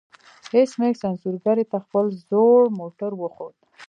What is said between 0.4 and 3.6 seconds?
ایس میکس انځورګرې ته خپل زوړ موټر وښود